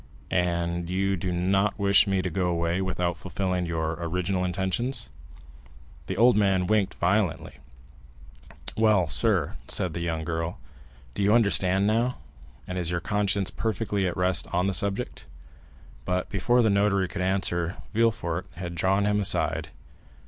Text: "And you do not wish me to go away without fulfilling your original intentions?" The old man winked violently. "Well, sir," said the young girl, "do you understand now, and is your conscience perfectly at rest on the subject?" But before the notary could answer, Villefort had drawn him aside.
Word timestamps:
"And 0.31 0.89
you 0.89 1.15
do 1.15 1.31
not 1.31 1.77
wish 1.77 2.07
me 2.07 2.23
to 2.23 2.31
go 2.31 2.47
away 2.47 2.81
without 2.81 3.17
fulfilling 3.17 3.67
your 3.67 3.93
original 4.01 4.43
intentions?" 4.43 5.11
The 6.07 6.17
old 6.17 6.35
man 6.35 6.65
winked 6.65 6.95
violently. 6.95 7.59
"Well, 8.75 9.07
sir," 9.07 9.57
said 9.67 9.93
the 9.93 9.99
young 9.99 10.23
girl, 10.25 10.57
"do 11.13 11.21
you 11.21 11.31
understand 11.35 11.85
now, 11.85 12.17
and 12.67 12.79
is 12.79 12.89
your 12.89 12.99
conscience 12.99 13.51
perfectly 13.51 14.07
at 14.07 14.17
rest 14.17 14.47
on 14.51 14.65
the 14.65 14.73
subject?" 14.73 15.27
But 16.03 16.29
before 16.29 16.63
the 16.63 16.71
notary 16.71 17.07
could 17.07 17.21
answer, 17.21 17.75
Villefort 17.93 18.47
had 18.55 18.73
drawn 18.73 19.05
him 19.05 19.19
aside. 19.19 19.69